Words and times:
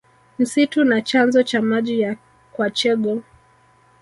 Msitu 0.39 0.83
na 0.83 1.01
chanzo 1.01 1.43
cha 1.43 1.61
maji 1.61 1.99
ya 2.01 2.17
kwachegho 2.51 3.21